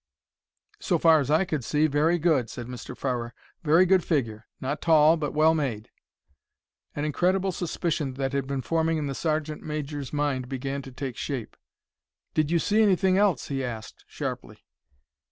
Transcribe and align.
"So 0.79 0.97
far 0.97 1.19
as 1.19 1.29
I 1.29 1.45
could 1.45 1.63
see, 1.63 1.85
very 1.85 2.17
good," 2.17 2.49
said 2.49 2.65
Mr. 2.65 2.97
Farrer. 2.97 3.35
"Very 3.61 3.85
good 3.85 4.03
figure 4.03 4.47
—not 4.59 4.81
tall, 4.81 5.15
but 5.15 5.31
well 5.35 5.53
made." 5.53 5.91
An 6.95 7.05
incredible 7.05 7.51
suspicion 7.51 8.15
that 8.15 8.33
had 8.33 8.47
been 8.47 8.63
forming 8.63 8.97
in 8.97 9.05
the 9.05 9.13
sergeant 9.13 9.61
major's 9.61 10.11
mind 10.11 10.49
began 10.49 10.81
to 10.81 10.91
take 10.91 11.17
shape. 11.17 11.55
"Did 12.33 12.49
you 12.49 12.57
see 12.57 12.81
anything 12.81 13.19
else?" 13.19 13.49
he 13.49 13.63
asked, 13.63 14.03
sharply. 14.07 14.65